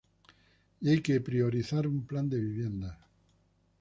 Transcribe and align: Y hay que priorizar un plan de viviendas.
Y 0.79 0.89
hay 0.89 0.99
que 1.01 1.21
priorizar 1.21 1.85
un 1.85 2.07
plan 2.07 2.27
de 2.27 2.39
viviendas. 2.39 2.97